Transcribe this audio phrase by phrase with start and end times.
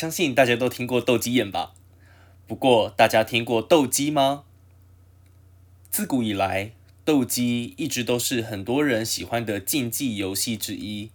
[0.00, 1.74] 相信大家都听过斗鸡眼吧？
[2.46, 4.44] 不过，大家听过斗鸡吗？
[5.90, 6.72] 自古以来，
[7.04, 11.10] 斗鸡一直都是很多人喜欢的竞技游戏之一。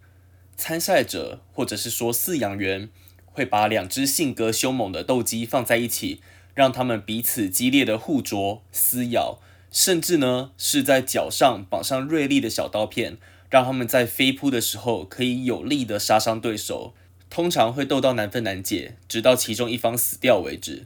[0.56, 2.92] 参赛者或者是说饲养员
[3.26, 6.22] 会把两只性格凶猛的斗鸡放在一起，
[6.54, 9.40] 让他们彼此激烈的互啄、撕咬，
[9.72, 13.18] 甚至呢是在脚上绑上锐利的小刀片，
[13.50, 16.94] 让他们在飞扑的时候可以有力的杀伤对手。
[17.36, 20.86] 通常会斗到难分难解，直到其中一方死掉为止。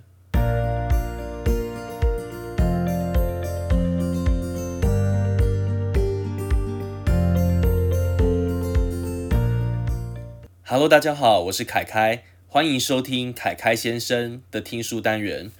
[10.65, 15.51] Hello，大家好，我是凯凯，欢迎收听凯凯先生的听书单元。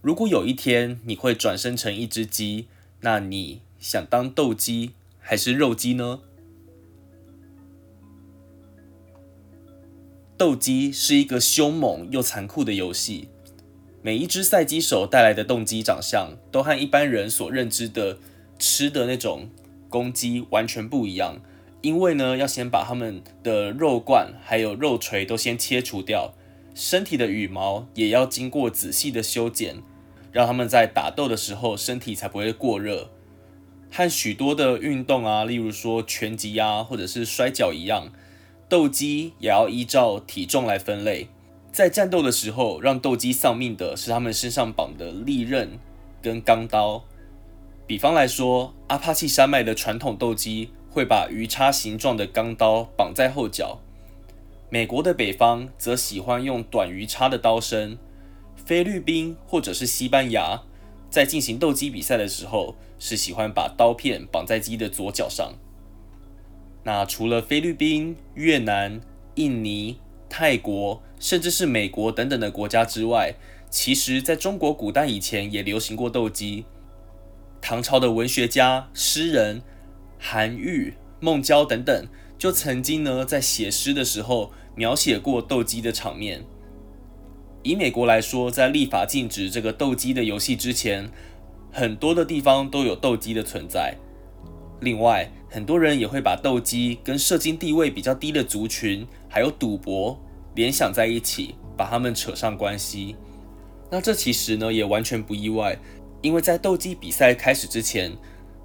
[0.00, 2.68] 如果有一天你会转生成一只鸡，
[3.02, 6.20] 那你想当斗鸡还是肉鸡呢？
[10.42, 13.28] 斗鸡是一个凶猛又残酷的游戏，
[14.02, 18.18] 每一只赛鸡手带来的动机长相都和一般人所认知的
[18.58, 19.48] 吃的那种
[19.88, 21.40] 公鸡完全不一样。
[21.80, 26.34] 因为呢，要先把它们的肉冠还有肉锤都先切除掉，
[26.74, 29.76] 身体的羽毛也要经过仔细的修剪，
[30.32, 33.12] 让它们在打斗的时候身体才不会过热。
[33.92, 38.08] 和许多的运动啊，例如说拳击啊，或者是摔跤一样，
[38.72, 41.28] 斗鸡也要依照体重来分类。
[41.70, 45.78] 在战斗的时候，让斗鸡丧命的是他们身上绑的利刃
[46.22, 47.04] 跟钢刀。
[47.86, 50.70] 比方来说，阿帕契山脉的传统斗鸡。
[50.90, 53.80] 会把鱼叉形状的钢刀绑在后脚。
[54.68, 57.98] 美国的北方则喜欢用短鱼叉的刀身。
[58.56, 60.62] 菲律宾或者是西班牙
[61.08, 65.54] 在进行斗鸡比赛的时候，是喜欢把刀片绑在鸡的左脚上。
[66.84, 69.00] 那除了菲律宾、越南、
[69.34, 73.34] 印尼、泰国，甚至是美国等等的国家之外，
[73.70, 76.64] 其实在中国古代以前也流行过斗鸡。
[77.60, 79.62] 唐朝的文学家、诗人。
[80.24, 82.06] 韩愈、孟郊等等，
[82.38, 86.44] 就曾经呢在写诗的时候描写过斗鸡的场面。
[87.64, 91.10] 以美国来说，在立法禁止这个斗鸡的游戏之前，
[91.72, 93.96] 很多的地方都有斗鸡的存在。
[94.80, 100.18] 另外，很多人也会把斗鸡跟社经地位比较低的族群，还有赌博
[100.54, 103.14] 联想在一起，把他们扯上关系。
[103.90, 105.78] 那这其实呢也完全不意外，
[106.22, 108.12] 因为在斗鸡比赛开始之前。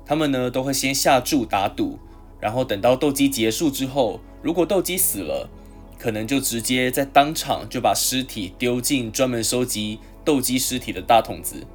[0.05, 1.99] 他们呢都会先下注打赌，
[2.39, 5.49] 然后等到斗鸡结束之后，如果斗鸡死了，
[5.99, 11.67] 可能就直接在当场就把尸体丢进专门收集斗鸡尸体的大桶子。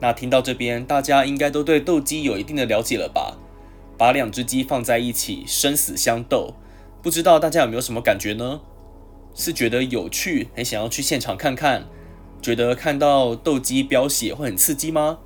[0.00, 3.36] 那听到这边，大家应该都对斗鸡有一定的了解了吧？
[3.98, 6.54] 把两只鸡放在一起，生死相斗，
[7.02, 8.60] 不知道大家有没有什么感觉呢？
[9.34, 11.86] 是觉得有趣，很想要去现场看看？
[12.40, 15.18] 觉得看到斗鸡飙血会很刺激吗？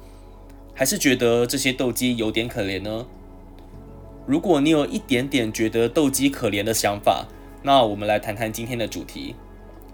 [0.74, 3.06] 还是觉得这些斗鸡有点可怜呢？
[4.26, 7.26] 如果你有一点点觉得斗鸡可怜的想法，
[7.62, 9.34] 那我们来谈谈今天的主题。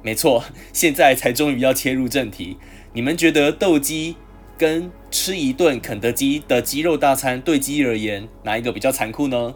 [0.03, 2.57] 没错，现在才终于要切入正题。
[2.93, 4.15] 你们觉得斗鸡
[4.59, 9.55] 跟吃一顿肯德基的鸡肉大餐对鸡而言，哪一个比较残酷呢？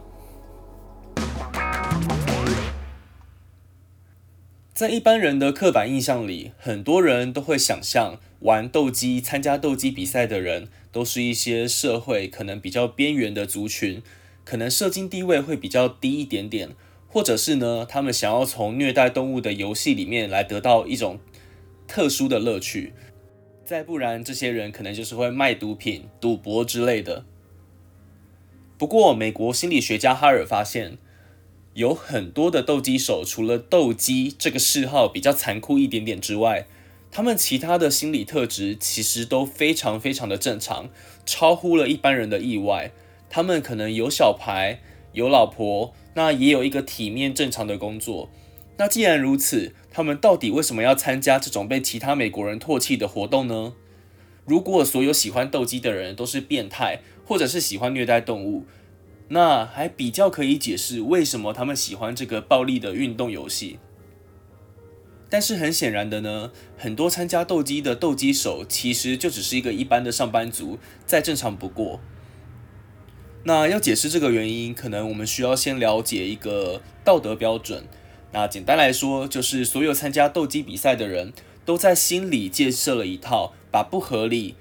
[4.72, 10.68] 在一般人的刻板印象里，很多人都会想象玩斗鸡、参加斗鸡比赛的人。
[10.92, 14.02] 都是一些社会可能比较边缘的族群，
[14.44, 16.76] 可能社经地位会比较低一点点，
[17.08, 21.18] 或者是呢，他们想要从虐待动物的游戏里面来得到一种
[21.88, 22.92] 特殊的乐趣。
[23.72, 27.24] 再不然，这些人可能就是会卖毒品、赌博之类的。
[28.76, 30.98] 不过，美国心理学家哈尔发现，
[31.72, 36.66] 有很多的斗鸡手，除了斗鸡这个嗜好比较残酷一点点之外，
[37.10, 40.90] 他们其他的心理特质其实都非常非常的正常，
[41.24, 42.92] 超乎了一般人的意外。
[43.30, 44.80] 他们可能有小孩，
[45.14, 48.28] 有老婆，那也有一个体面正常的工作。
[48.78, 53.74] 那既然如此，他们到底为什么要参加这种被其他美国人唾弃的活动呢？
[54.44, 58.64] 如果所有喜欢斗鸡的人都是变态，或者是喜欢虐待动物，
[59.28, 63.78] 那还比较可以解释为什么他们喜欢这个暴力的运动游戏。
[65.30, 72.00] 但是很显然的呢，很多参加斗鸡的斗鸡手其实就只是一个一般的上班族，再正常不过。
[73.44, 77.84] 那要解释这个原因，可能我们需要先了解一个道德标准。
[78.32, 81.32] 那简单来说，就是所有参加斗鸡比赛的人
[81.64, 84.54] 都在心里建设了一套把不合理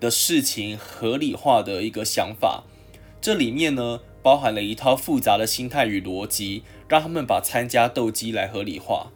[0.00, 2.64] 的事情合理化的一个想法。
[3.20, 9.12] 这里面呢，包含了一套复杂的心态与逻辑，让他们把参加斗鸡来合理化。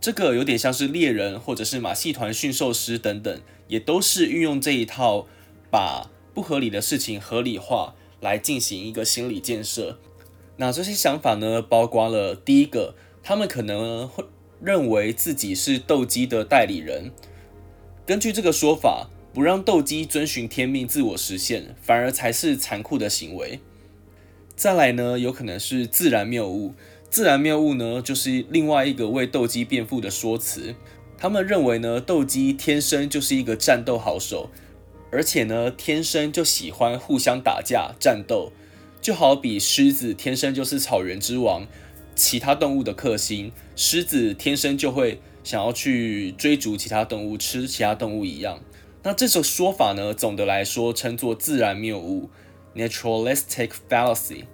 [0.00, 5.26] 这个有点像是猎人或者是马戏团驯兽师等等，也都是运用这一套
[5.70, 9.98] 把不合理的事情合理化来进行一个心理建设。
[10.58, 12.94] 那这些想法呢，包括了第一个，
[13.26, 14.22] 他们可能会
[14.62, 17.10] 认为自己是斗鸡的代理人。
[18.04, 23.60] 根据这个说法，不让斗鸡遵循天命自我实现，反而才是残酷的行为。
[24.54, 26.74] 再来呢，有可能是自然谬误。
[27.08, 30.74] 自然谬误呢，就是另外一个为斗鸡辩护的说辞。
[31.16, 34.50] 他们认为呢，斗鸡天生就是一个战斗好手，
[35.10, 38.52] 而且呢，天生就喜欢互相打架战斗。
[39.00, 41.66] 就好比狮子天生就是草原之王，
[42.14, 48.60] 其他动物的克星，狮子天生就会想要去追逐其他动物，吃其他动物一样。
[49.02, 52.30] 那这种说法呢，总的来说称作自然谬误
[52.74, 54.44] （naturalistic fallacy），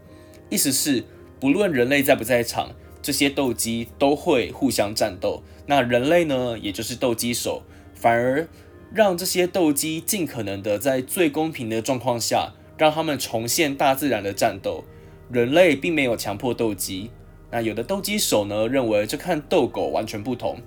[0.49, 1.05] 意思是
[1.39, 5.43] 不论人类在不在场，这些斗鸡都会互相战斗。
[5.67, 7.63] 那人类呢，也就是斗鸡手，
[7.95, 8.49] 反而
[8.93, 12.55] 让这些斗鸡尽可能的在最公平的状况下。
[12.79, 14.85] 让他们重现大自然的战斗，
[15.31, 17.11] 人类并没有强迫斗鸡。
[17.51, 20.61] 那有的斗鸡手呢，认为这看斗狗完全不同。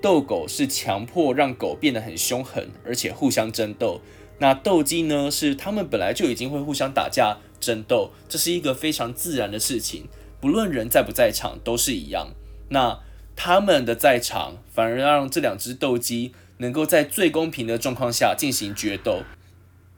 [0.00, 4.00] 斗狗是强迫让狗变得很凶狠，而且互相争斗。
[4.38, 10.08] 那斗鸡呢，是他们本来就已经会互相打架争斗，这是一个非常自然的事情，
[10.40, 12.30] 不论人在不在场都是一样。
[12.70, 13.00] 那
[13.36, 19.22] 他们的在场，反而让这两只斗鸡能够在最公平的状况下进行决斗。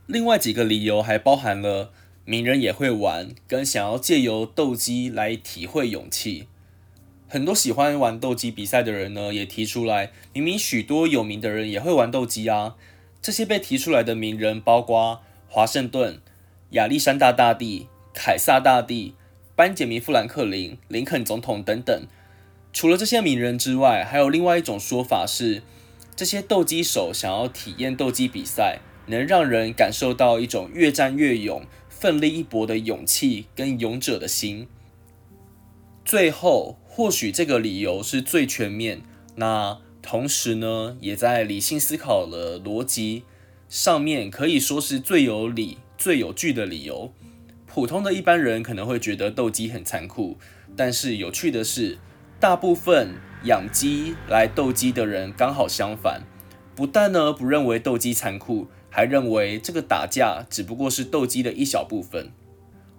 [0.06, 1.90] 另外几个理由还包含了
[2.26, 6.48] 名人也会玩，跟想要借由斗鸡来体会勇气。
[7.28, 12.76] 很多喜欢玩斗鸡比赛的人呢，也提出来，明明许多有名的人也会玩斗鸡啊。
[13.20, 16.18] 这些被提出来的名人，包括华盛顿、
[16.70, 19.14] 亚历山大大帝、凯撒大帝、
[19.54, 22.06] 班杰明富兰克林、林肯总统等等。
[22.72, 25.62] 除了这些名人之外，还有另外一种说法是，
[26.16, 28.78] 这些斗鸡手想要体验斗鸡比赛。
[29.06, 31.66] 能让人感受到一种越战越勇、
[32.04, 34.68] 奋力一搏的勇气跟勇者的心。
[36.04, 39.00] 最后，或许这个理由是最全面，
[39.36, 43.22] 那同时呢，也在理性思考的逻辑
[43.70, 47.10] 上面可以说是最有理、最有据的理由。
[47.64, 50.36] 普通的一般人可能会觉得斗鸡很残酷，
[50.76, 51.96] 但是有趣的是，
[52.38, 53.14] 大部分
[53.44, 56.20] 养鸡来斗鸡的人刚好相反，
[56.76, 58.66] 不但呢不认为斗鸡残酷。
[58.94, 62.30] 还认为这个打架只不过是斗鸡的一小部分，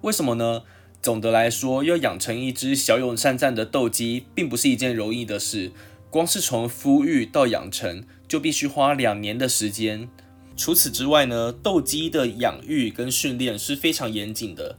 [0.02, 0.64] 为什么呢？
[1.02, 5.72] 总的来说，要养成一只骁勇善战的斗鸡，并不是一件容易的事。
[6.10, 10.10] 光是从孵育到养成，就必须花两年的时间。
[10.58, 14.78] 除此之外呢，斗鸡的养育跟训练是非常严谨的。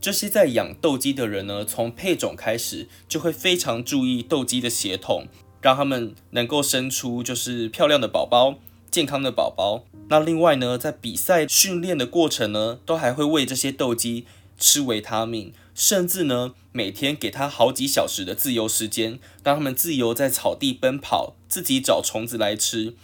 [0.00, 5.26] 这些在养斗鸡的人呢，从配种开始就会非常注意斗鸡的血统，
[5.60, 8.60] 让他们能够生出就是漂亮的宝宝。
[8.96, 9.84] 健康的宝宝。
[10.08, 14.24] 那另外呢，在比赛训练的过程呢，都还会喂这些斗鸡
[14.56, 22.94] 吃维他命，甚至呢，每天给它好几小时的自由时间，让他们自由在草地奔跑，自己找虫子来吃。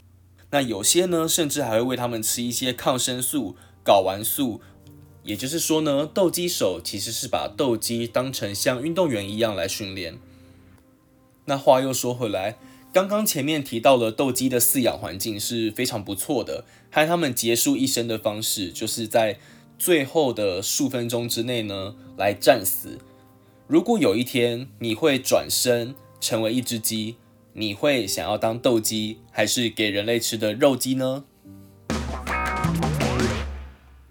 [0.53, 4.63] 那有些呢，甚至还会喂他们吃一些抗生素、睾丸素。
[5.25, 10.19] 也就是说呢，斗鸡手其实是把斗鸡当成像运动员一样来训练。
[11.45, 12.57] 那话又说回来。
[12.93, 19.39] 刚刚前面提到了斗鸡的饲养环境是非常不错的，还有他们结束一生的方式，就是在
[19.79, 22.99] 最后的数分钟之内呢来战死。
[23.67, 27.17] 如果有一天你会转身成为一只鸡，
[27.55, 31.25] 你会想要当斗鸡，还是给人类吃的肉鸡呢？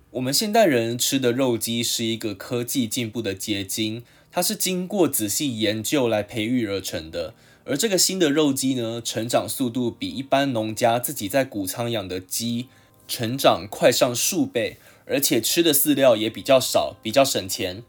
[0.10, 4.01] 我们现代人吃的肉鸡是一个科技进步的结晶，
[4.32, 7.36] 它是经过仔细研究来培育而成的。
[7.63, 12.68] 而这个新的肉鸡呢，成长速度比一般农家自己在谷仓养的鸡
[13.08, 17.84] 成长快上数倍，而且吃的饲料也比较少，比较省钱。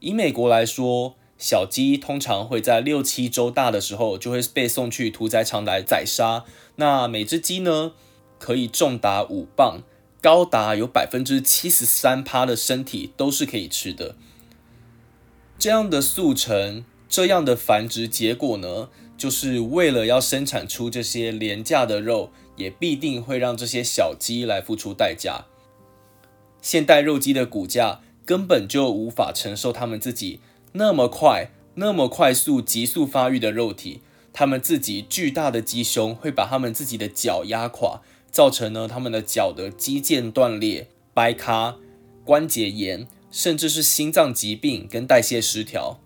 [0.00, 6.44] 以美国来说，小鸡通常会在六七周大的时候就会被送去屠宰场来宰杀。
[6.76, 7.92] 那每只鸡呢，
[8.38, 9.80] 可以重达五磅，
[10.22, 14.14] 高达有百分之七十三趴的身体都是可以吃的。
[15.58, 18.88] 这样的速成，这样的繁殖结果呢？
[19.16, 25.46] 就是为了要生产出这些廉价的肉，也必定会让这些小鸡来付出代价。
[26.60, 30.40] 现代肉鸡的骨架根本就无法承受它们自己
[30.72, 34.00] 那么快、那么快速、急速发育的肉体。
[34.32, 41.76] 它们自己巨大的鸡胸会把它们自己的脚压垮，造成呢它们的脚的肌腱断裂、掰咖、
[42.22, 46.00] 关节炎，甚至是心脏疾病跟代谢失调。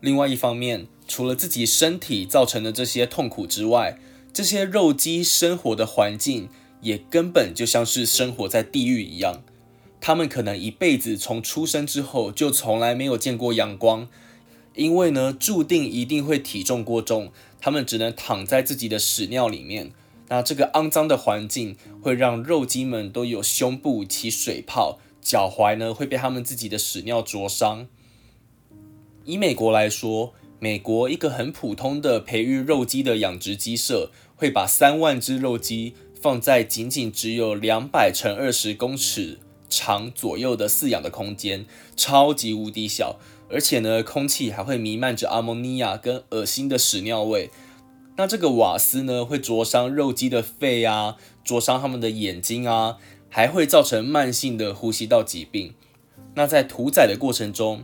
[0.00, 3.98] 另外一方面，除了自己身体造成的这些痛苦之外，
[4.32, 6.48] 这些肉鸡生活的环境
[6.80, 9.42] 也根本就像是生活在地狱一样。
[10.00, 14.08] 他们可能一辈子从出生之后就从来没有见过阳光，
[14.74, 17.30] 因为呢，注定一定会体重过重，
[17.60, 19.92] 他们只能躺在自己的屎尿里面。
[20.28, 27.86] 那这个肮脏的环境会让肉鸡们都有胸部起水泡，脚踝呢会被他们自己的屎尿灼伤。
[29.24, 39.40] 以美国来说，美国一个很普通的培育肉鸡的养殖鸡舍，会把三万只肉鸡放在仅仅只有两百乘二十公尺。
[39.68, 41.66] 长左右的饲养的空间
[41.96, 43.16] 超级无敌小，
[43.50, 47.50] 而且呢，空气还会弥漫着阿莫尼亚跟恶心的屎尿味。
[48.16, 55.74] 那这个瓦斯呢，会灼伤肉鸡的肺啊，灼伤它们的眼睛啊，还会造成慢性的呼吸道疾病。
[56.36, 57.82] 那在屠宰的过程中，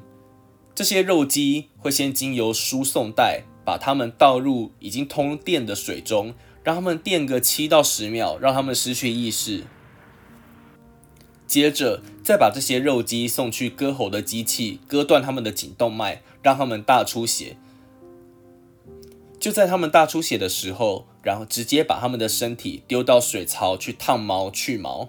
[0.79, 9.65] 这些肉鸡会先经由输送带把它们倒入已经通电的水中，让它们电个七到十秒，让它们失去意识。
[11.49, 17.57] 接着再把这些肉鸡送去割喉的机器，割断它们的颈动脉，让它们大出血。
[19.41, 25.09] 就在它们大出血的时候，然后直接把它们的身体丢到水槽去烫毛去毛。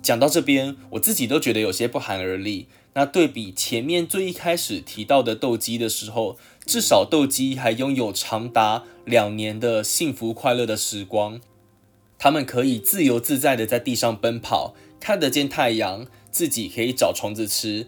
[0.00, 2.68] 讲到这边，我自己都觉得有些不寒而栗。
[2.96, 11.38] 那对比前面最一开始提到的斗鸡的时候，至少斗鸡还拥有长达两年的幸福快乐的时光，
[12.18, 14.74] 他们可以自由自在的在地上奔跑。
[14.98, 17.86] 看得见太阳，自己可以找虫子吃。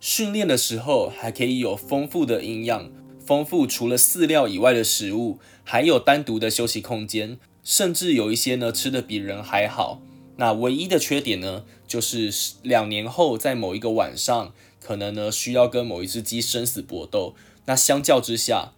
[0.00, 2.90] 训练的时候还可以有丰富的营养，
[3.24, 10.00] 丰富除了饲料以外的食物，还有单独的休息空间，甚至有一些呢吃的比人还好。
[10.40, 12.32] 那唯一的缺点呢，就是
[12.62, 17.34] 两年后在某一个晚上，可能呢需要跟某一只鸡生死搏斗。
[17.66, 18.72] 那相较之下，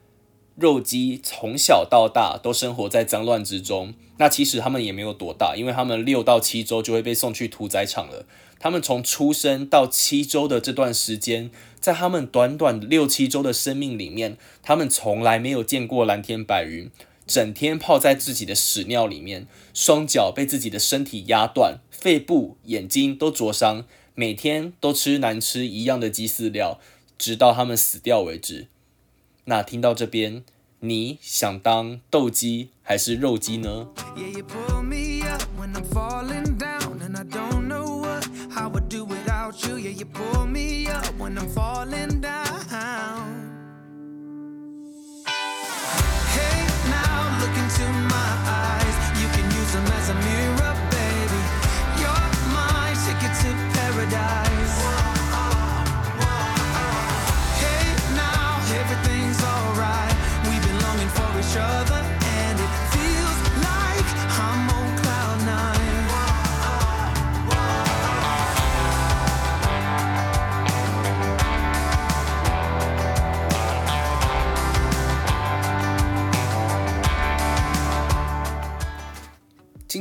[0.57, 8.27] 肉鸡从小到大都生活在脏乱之中，那其实他们也没有多大，因为他们六到七周就会被送去屠宰场了。
[8.59, 16.91] 他们从出生到七周的这段时间，在他们短短六七周的生命里面，他们从来没有见过蓝天白云，
[17.33, 26.79] 整天泡在自己的屎尿里面，双脚被自己的身体压断，肺部、眼睛都灼伤，每天都吃难吃一样的鸡饲料，
[27.17, 28.69] 直到他们死掉为止。
[29.47, 30.45] 那听到这边，
[30.81, 33.89] 你想当斗鸡还是肉鸡呢？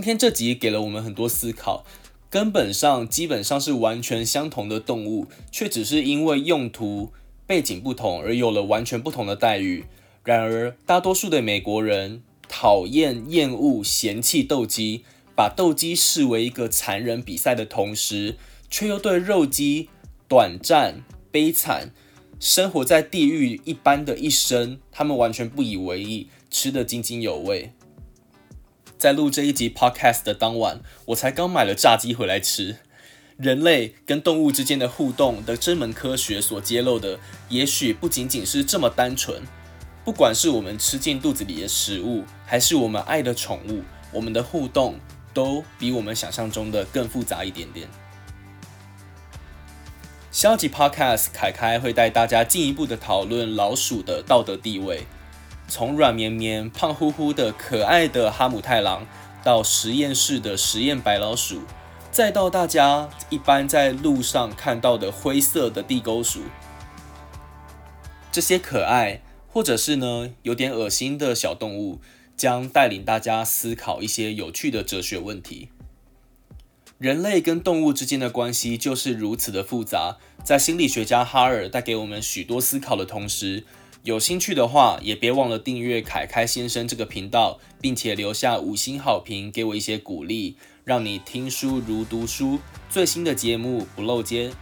[0.02, 1.86] 今天这集给了我们很多思考，
[2.28, 7.12] 根本上基本上是完全相同的动物，却只是因为用途
[7.46, 9.86] 背景不同而有了完全不同的待遇。
[10.24, 15.04] 然而，大多数的美国人讨厌、厌恶、嫌弃斗鸡，
[15.36, 18.38] 把斗鸡视为一个残忍比赛的同时，
[18.72, 19.90] 却又对肉鸡
[20.28, 21.92] 短暂、悲惨、
[22.40, 27.74] 生活在地狱一般的一生，他们完全不以为意，吃得津津有味。
[29.02, 32.78] 在录这一集 podcast 的当晚，我才刚买了炸鸡回来吃。
[33.36, 39.42] 人类跟动物之间的互动的这门科学所揭露的，也许不仅仅是这么单纯。
[40.06, 43.82] 不管是我们吃进肚子里的食物，还是我们爱的宠物，
[44.14, 45.00] 我们的互动
[45.34, 47.88] 都比我们想象中的更复杂一点点。
[50.30, 55.08] 下集 podcast 凯凯会带大家进一步的讨论老鼠的道德地位。
[55.74, 59.08] 从软绵绵、胖乎乎的可爱的哈姆太郎，
[59.42, 61.62] 到实验室的实验白老鼠，
[62.12, 66.42] 再到大家一般在路上看到的灰色的地沟鼠，
[68.34, 72.02] 这些可爱或者是呢有点恶心的小动物，
[72.36, 75.70] 将带领大家思考一些有趣的哲学问题。
[76.98, 83.64] 人类跟动物之间的关系就是如此的复杂，在心理学家哈尔带给我们许多思考的同时。
[84.04, 92.58] 有兴趣的话，也别忘了订阅凯凯先生这个频道，并且留下五星好评，给我一些鼓励，让你听书如读书，
[92.90, 94.54] 最新的节目不漏接。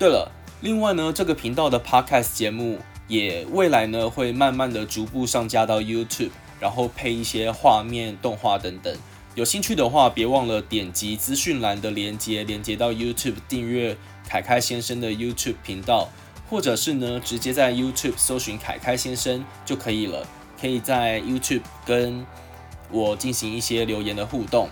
[0.00, 8.92] 对了，另外呢，这个频道的 Podcast 节目也未来呢会慢慢的逐步上架到 YouTube，然后配一些画面、动画等等。
[9.36, 13.96] 有兴趣的话，别忘了点击资讯栏的连接，连接到 YouTube 订阅
[14.28, 16.10] 凯凯先生的 YouTube 频道。
[16.48, 20.26] 或者是呢，直接在 YouTube 搜寻“凯凯先生”就可以了。
[20.58, 22.24] 可以在 YouTube 跟
[22.90, 24.70] 我进行一些留言的互动。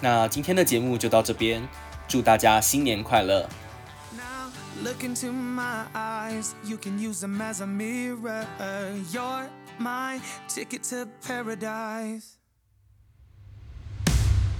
[0.00, 1.68] 那今天的节目就到这边，
[2.08, 3.48] 祝大家新年快乐。
[4.82, 8.46] Look into my eyes, you can use them as a mirror.
[9.10, 12.36] You're my ticket to paradise.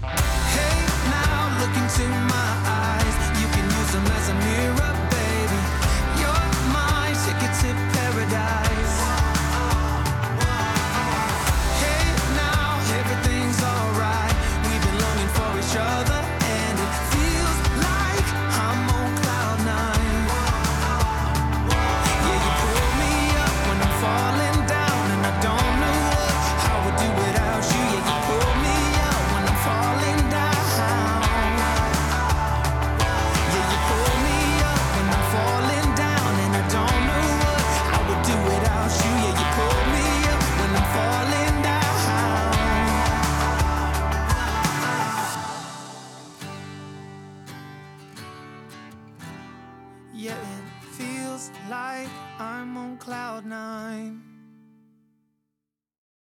[0.03, 2.66] Hey, now look into my.